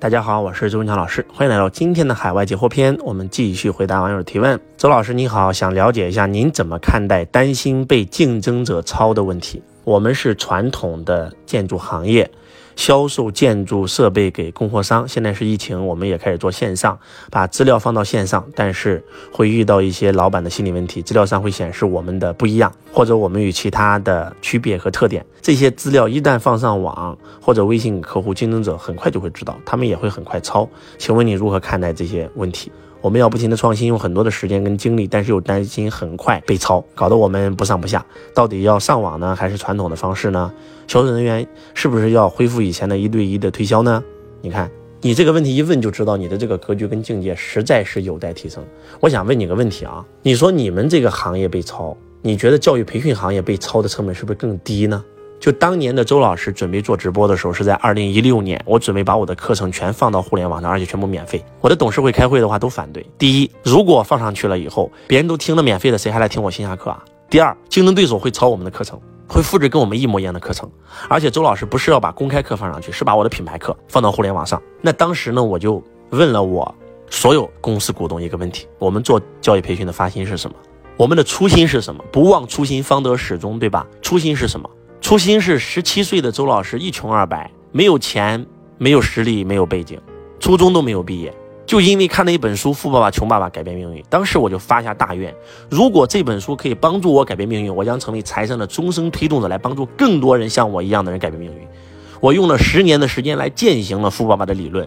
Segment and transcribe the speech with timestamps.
[0.00, 2.96] 大家好，我是周文强老师，欢迎来到今天的海外解惑篇。
[3.02, 4.60] 我们继续回答网友提问。
[4.76, 9.60] 周老师你好，想了解一下您怎么看待担心被竞争者抄的问题？
[9.82, 12.30] 我们是传统的建筑行业。
[12.78, 16.96] 销售建筑设备给供货商，现在是疫情，我们也开始做线上，
[17.28, 25.26] 把资料放到线上，但是会遇到一些老板的心理问题，资料上会显示我们的不一样，或者我们与其他的区别和特点。
[25.42, 30.66] 这些资料一旦放上网或者微信客户，竞争者很快就会知道，他们也会很快抄。
[30.98, 32.70] 请问你如何看待这些问题？
[33.00, 38.04] 我们要不停的创新，用很多的时间跟精力，但是又担心很快被抄，搞得我们不上不下。
[38.34, 40.52] 到底要上网呢，还是传统的方式呢？
[40.86, 44.02] 销售人员是不是要恢复以前的一对一的推销呢？
[44.40, 48.64] 你看，你这个问题一问就知道你的这个格局跟境界实在是有待提升。
[48.98, 55.04] 我想问你个问题啊，你说你们这个行业被抄，你觉得教育培训行业被抄的成本是不是更低呢？
[55.40, 61.44] 就当年的周老师准备做直播的时候，是在二零一六年，我准备把我的课程全放到互联网上，而且全部免费。
[61.60, 63.04] 我的董事会开会的话都反对。
[63.16, 67.04] 第一，如果放上去了以后，别人都听了免费的，谁还来听我线下课啊？
[67.30, 70.68] 第二，竞争对手会抄我们的课程，会复制跟我们一模一样的课程。
[71.08, 74.60] 而且周老师不是要把公开课放上去，是把我的品牌课放到互联网上。
[74.80, 76.74] 那当时呢，我就问了我
[77.10, 80.56] 所有公司股东一个问题：我们做教育培训的发心是什么？
[80.96, 82.04] 我们的初心是什么？
[82.10, 83.86] 不忘初心，方得始终，对吧？
[84.02, 84.68] 初心是什么？
[85.00, 88.44] 初心是十七岁的周老师一穷二白，没有钱，
[88.76, 89.98] 没有实力，没有背景，
[90.38, 91.32] 初中都没有毕业，
[91.64, 94.02] 就因为看了一本书《富爸爸穷爸爸改变命运》。
[94.10, 95.34] 当时我就发下大愿，
[95.70, 101.66] 如果这本书可以帮助我改变命运，我将成为财商的终生推动者，来帮助更多人像我一样的人改变命运。
[102.20, 104.86] 我用了十年的时间来践行了富爸爸的理论，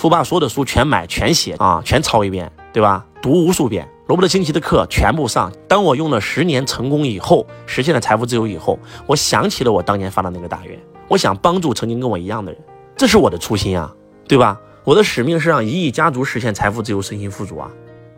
[0.00, 3.04] 富爸所有的书全买全写啊，全抄一遍，对吧？
[3.20, 3.86] 读无数遍。
[4.06, 5.52] 罗伯特清崎的课全部上。
[5.68, 12.58] 当我用了十年成功以后，实现了财富自由以后，我想起了我当年发的那个大愿，我想帮助曾经跟我一样的人，
[12.96, 13.94] 这是我的初心啊，
[14.26, 14.58] 对吧？
[14.84, 17.70] 我的使命是让一亿家族实现财富自由、身心富足啊。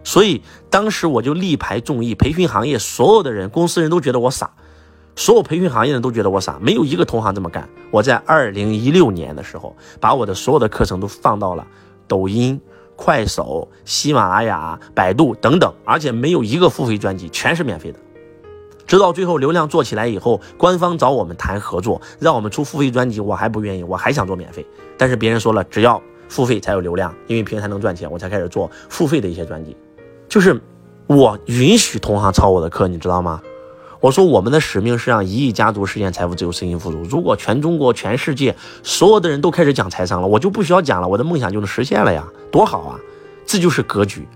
[0.04, 4.52] 所以当时我就力排众议，培训行业所有的人、公司人都觉得我傻，
[5.16, 7.68] 所有培训行业人都觉得我傻，没有一个同行这么干。
[7.90, 11.66] 我在二零一六年的时候，把我的所有的课程都放到了
[12.08, 12.60] 抖音。
[12.94, 17.98] 快手、喜马拉雅、百度等等，而且没有一个付费专辑，全是免费的。
[18.86, 24.64] 直到最后流量做起来以后，官方找我们谈合作，让我们出付费专辑，我还不愿意，我还想做免费。
[24.96, 29.76] 但是别人说了，只要付费才有流量，因为平台能赚钱，我才开始做付费的一些专辑。
[30.28, 30.60] 就是
[31.08, 33.40] 我允许同行抄我的课，你知道吗？
[34.02, 37.04] 我说我们的使命是让一亿家族实现财富自由、身心富足。
[37.04, 38.52] 如果全中国、全世界
[38.82, 42.98] 所有的人都开始讲财商了，我就不需要讲了，我的梦想就能实现了呀，多好啊！
[43.46, 44.26] 这就是格局。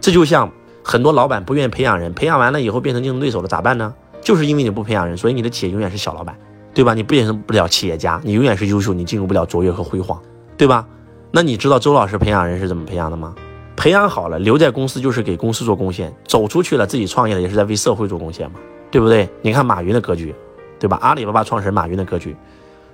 [0.00, 0.50] 这就像
[0.82, 3.94] 很多老板不愿意培养人，培养完了以后变成竞争对手了，咋办呢？
[4.20, 6.36] 就是因为你不培养人，所以你的企业永远是小老板，
[6.74, 6.92] 对吧？
[6.92, 10.20] 你变成不了企业家，你永远是优秀，你进入不了卓越和辉煌，
[10.56, 10.84] 对吧？
[11.30, 13.32] 那你知道周老师培养人是怎么培养的吗？
[13.76, 18.58] 培养好了，留在公司就是给公司做贡献；走出去了，自己创业了，也是在为社会做贡献嘛。
[18.94, 19.28] 对不对？
[19.42, 20.32] 你看马云的格局，
[20.78, 20.96] 对吧？
[21.02, 22.36] 阿里巴巴创始人马云的格局，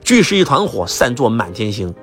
[0.03, 1.95] 聚是一团火，散作满天星。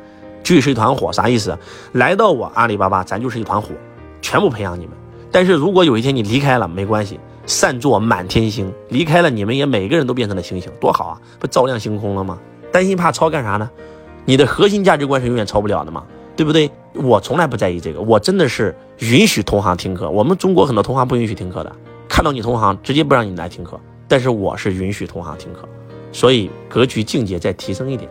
[0.43, 1.57] 聚是一团火，啥意思？
[1.93, 3.69] 来到我阿里巴巴，咱就是一团火，
[4.21, 4.95] 全部培养你们。
[5.31, 8.71] 但是如果有一天你离开了，没关系，散作满天星。
[8.89, 11.21] 离开了，你们也每个人都变成了星星，多好啊！
[11.39, 12.37] 不照亮星空了吗？
[12.71, 13.67] 担心怕超干啥呢？
[14.25, 16.03] 你的核心价值观是永远超不了的嘛，
[16.35, 16.69] 对不对？
[16.93, 20.07] 我从来不在意这个，我真的是允许同行听课。
[20.11, 21.75] 我们中国很多同行不允许听课的。
[22.17, 25.69] 看到你同行，直接不让你来听课，但是我是允许同行听课，
[26.11, 28.09] 所以格局境界再提升一点，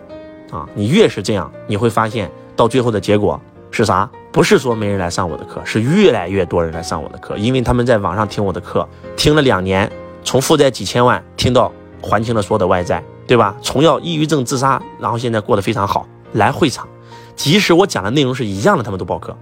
[0.53, 3.41] 啊，你越是这样，你会发现到最后的结果
[3.73, 4.09] 是啥？
[4.31, 9.91] 不是说没人来上我的课，是越来越多人来上我的课，因为他们在网上听我的课，听了两年，
[10.23, 13.57] 从负债几千万听到还清了所有的外债，对吧？
[13.61, 16.87] 从要抑郁症自杀，然后现在过得非常好，来会场，
[17.35, 19.37] 即使我讲的内容是一样的，他们都报课，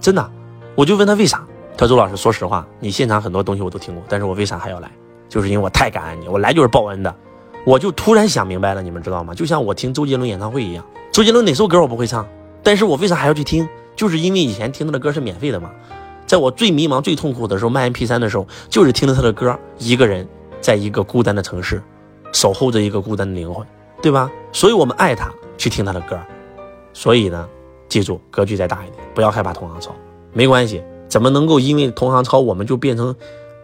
[0.00, 0.30] 真的，
[0.74, 1.46] 我就问他为啥。
[1.76, 4.90] 他说：“周老师，说实话，你现场很多东西我都听过，但是我为啥还要来？
[5.28, 7.14] 就是因为我太感恩你，我来就是报恩的。
[7.64, 9.34] 我就突然想明白了，你们知道吗？
[9.34, 12.26] 就像我听周杰伦演唱会一样，周杰伦哪首歌我不会唱，
[12.62, 13.68] 但是我为啥还要去听？
[13.94, 15.70] 就是因为以前听他的歌是免费的嘛。
[16.26, 20.26] 在我最迷茫、最痛苦的时候，卖 MP3 的时候，就是听着他的歌，一个人
[20.60, 21.82] 在一个孤单的城市，
[22.32, 23.66] 守候着一个孤单的灵魂，
[24.00, 24.30] 对吧？
[24.52, 26.18] 所以我们爱他，去听他的歌。
[26.92, 27.48] 所以呢，
[27.88, 29.94] 记住格局再大一点，不要害怕同行抄，
[30.32, 33.14] 没关系。”怎么能够因为同行抄我们就变成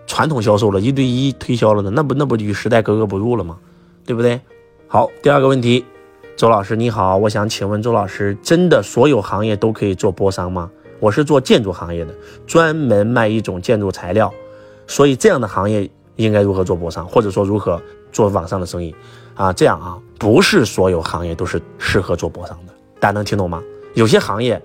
[0.07, 1.91] 传统销售了，一对一推销了呢？
[1.95, 3.57] 那不那不与时代格格不入了吗？
[4.05, 4.41] 对不对？
[4.89, 5.85] 好，第二个问题，
[6.37, 10.71] 周老师你好，我想请问周老师，真的所有行业都可以做波商吗？
[10.99, 12.15] 我是做建筑行业的，
[12.47, 14.33] 专门卖一种建筑材料，
[14.87, 17.81] 所以这样的行业应该如何做波商，或者说如何
[18.13, 18.95] 做网上的生意
[19.35, 19.53] 啊？
[19.53, 23.63] 这样啊，不是所有行业都是适合做波商的，大家能听懂吗？
[23.95, 24.61] 有些行业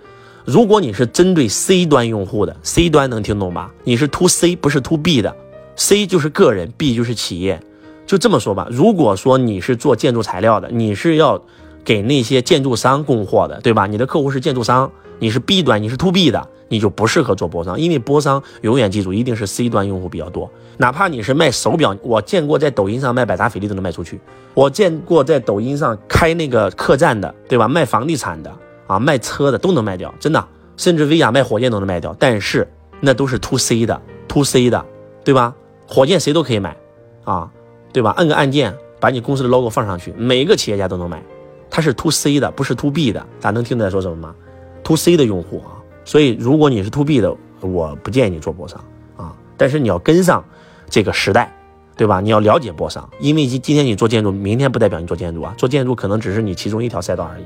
[0.45, 3.71] 如果你是针对 C 端用户的，C 端能听懂吧？
[3.83, 5.35] 你是 To C 不是 To B 的
[5.75, 7.59] ，C 就是个人，B 就是企业，
[8.07, 8.67] 就这么说吧。
[8.71, 11.41] 如果说你是做建筑材料的，你是要
[11.83, 13.85] 给那些建筑商供货的，对吧？
[13.85, 20.49] 你的客户是建筑商，你是 B 端，你是 To B 的，你就不适合做波商，因为波商永远记住一定是 C 端用户比较多。
[20.77, 24.19] 哪怕你是卖手表，我见过在抖音上卖百达翡丽都能卖出去，
[24.55, 27.67] 我见过在抖音上开那个客栈的，对吧？
[27.67, 28.51] 卖房地产的。
[28.91, 30.45] 啊，卖车的都能卖掉，真的，
[30.75, 32.13] 甚至薇娅卖火箭都能卖掉。
[32.19, 32.67] 但是
[32.99, 34.85] 那都是 to C 的，to C 的，
[35.23, 35.55] 对吧？
[35.87, 36.75] 火箭谁都可以买，
[37.23, 37.49] 啊，
[37.93, 38.11] 对吧？
[38.17, 41.23] 按个按键，把你公司的 logo 放上去，每一个企业家都能买。
[41.69, 43.21] 它是 to C 的，不是 to B 的。
[43.39, 44.35] 大家能听懂在说什么吗
[44.83, 48.83] ？to C 的用户啊，所以如果你是 to B 的，我不建议你做波商
[49.15, 49.33] 啊。
[49.55, 50.43] 但是你要跟上
[50.89, 51.49] 这个时代，
[51.95, 52.19] 对吧？
[52.19, 55.53] 你要了解波商，因为今今天你做建筑，明天不代表你做建筑啊。
[55.57, 57.45] 做建筑可能只是你其中一条赛道而已。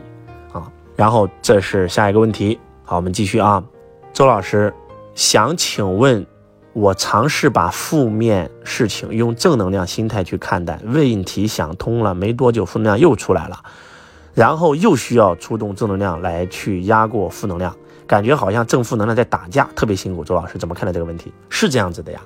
[0.96, 3.64] 然后这是下一个问题，好，我们继续啊。
[4.14, 4.74] 周老师
[5.14, 6.26] 想请问，
[6.74, 13.62] 我尝试把负面事情用正能量心态去看待，问题想通了没多久，负能量又出来了，
[14.34, 17.76] 然后又需要出动正能量来去压过负能量，
[18.08, 20.24] 感觉好像正负能量在打架，特别辛苦。
[20.24, 21.34] 周老师怎么看待这个问题？
[21.50, 22.22] 是这样子的呀。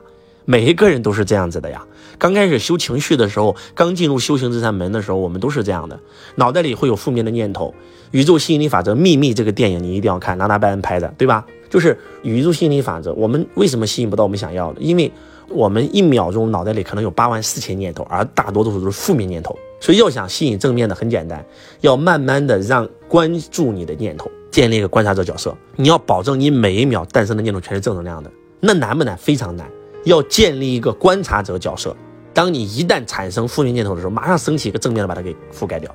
[0.50, 1.86] 每一个人都是这样子的呀。
[2.18, 6.00] 刚开始修情绪的时候，刚进入修行这扇门的时候，我们都是这样的，
[6.38, 7.72] 脑袋里会有负面的念头。
[8.10, 11.46] 宇宙吸引力法则秘密这个电影你一定要看，拿达拜恩拍的，对吧？
[11.70, 13.14] 就是宇宙吸引力法则。
[13.14, 14.82] 我们为什么吸引不到我们想要的？
[14.82, 15.12] 因为
[15.50, 19.56] 我们一秒钟脑袋里可能有八万四千念头，而大多数都是负面念头。
[19.80, 21.46] 所以要想吸引正面的，很简单，
[21.82, 25.56] 要慢慢的让关注你的念头，建立一个观察者角色。
[25.76, 29.16] 你要保证你每一秒诞生的念头全是正能量的，那难不难？
[29.16, 29.70] 非常难。
[30.10, 31.96] 要建立一个观察者角色，
[32.34, 35.94] 当你一旦产生负面念头的时候，马上升起一个正面的把它给覆盖掉。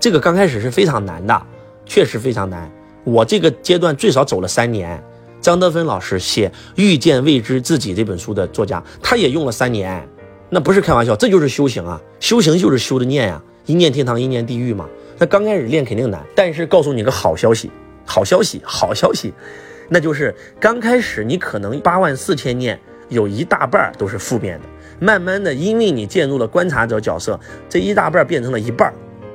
[0.00, 1.46] 这个刚开始是非常难的，
[1.84, 2.70] 确实非常难。
[3.04, 5.02] 我这个阶段最少走了三年。
[5.42, 10.06] 张德芬老师写《遇见未知自己》这本书的作家，他也用了三年，
[10.48, 12.00] 那不是开玩笑，这就是修行啊！
[12.18, 14.86] 修行就是修的念呀，一念天堂，一念地狱嘛。
[15.18, 17.70] 那刚开始练肯定难，但是告诉你个好消息，
[18.06, 19.32] 好消息，好消息，
[19.88, 22.80] 那就是刚开始你可能八万四千念。
[23.10, 24.66] 有一大半都是负面的，
[24.98, 28.90] 慢慢的，因为你进入了观察者角色，这一大半变成了一半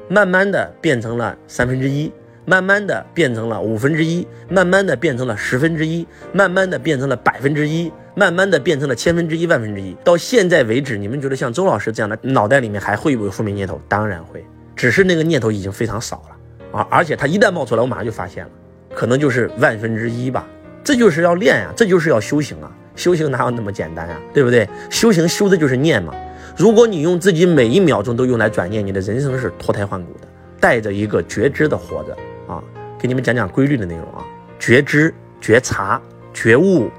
[0.09, 2.11] 慢慢的变成了三分之一，
[2.45, 9.95] 慢慢的变成了五分之一，慢慢的变成了十分之一，慢慢的变成了百分之一，慢慢的变成了千分之一、万分之一。
[10.03, 13.81] 到现在为止，你们觉得像周老师这样的脑袋里面还会有负面念头？
[13.87, 14.45] 当然会，
[14.75, 16.87] 只是那个念头已经非常少了啊！
[16.89, 18.51] 而且它一旦冒出来，我马上就发现了，
[18.93, 20.47] 可能就是万分之一吧。
[20.83, 22.71] 这就是要练呀，这就是要修行啊。
[22.95, 24.67] 修行哪有那么简单呀，对不对？
[24.89, 26.13] 修行修的就是念嘛。
[26.57, 30.27] 如果你用自己每一秒钟都用来转念，你的人生是脱胎换骨的，
[30.59, 32.15] 带着一个觉知的活着
[32.47, 32.63] 啊。
[32.97, 34.23] 给你们讲讲规律的内容啊：
[34.57, 36.01] 觉知、觉察、
[36.33, 36.89] 觉悟、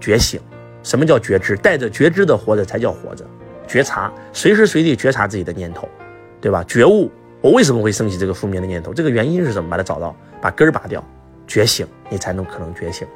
[0.00, 0.40] 觉醒。
[0.82, 1.54] 什么叫觉知？
[1.56, 3.24] 带着觉知的活着才叫活着。
[3.68, 5.86] 觉察，随时随地觉察自己的念头，
[6.40, 6.64] 对吧？
[6.64, 7.10] 觉悟，
[7.42, 8.94] 我为什么会升起这个负面的念头？
[8.94, 9.68] 这个原因是什么？
[9.68, 11.04] 把它找到，把根儿拔掉。
[11.46, 13.06] 觉醒，你才能可能觉醒。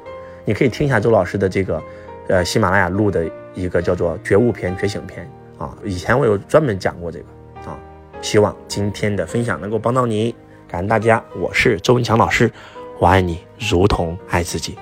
[0.45, 1.81] 你可以听一下周老师的这个。
[2.27, 7.25] 呃，喜马拉雅录的一个叫做觉悟篇、觉醒篇啊，以前我有专门讲过这个
[7.69, 7.77] 啊，
[8.21, 10.35] 希望今天的分享能够帮到你，
[10.67, 12.51] 感恩大家，我是周文强老师，
[12.99, 14.77] 我爱你如同爱自己。